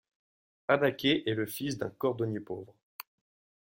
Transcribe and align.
Anacker 0.67 1.21
est 1.29 1.35
le 1.35 1.45
fils 1.45 1.77
d'un 1.77 1.91
cordonnier 1.91 2.39
pauvre. 2.39 2.73